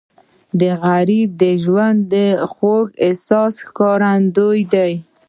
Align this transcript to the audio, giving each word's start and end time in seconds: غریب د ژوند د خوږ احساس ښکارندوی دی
غریب 0.83 1.29
د 1.41 1.43
ژوند 1.63 1.99
د 2.13 2.15
خوږ 2.53 2.85
احساس 3.05 3.53
ښکارندوی 3.65 4.61
دی 4.73 4.93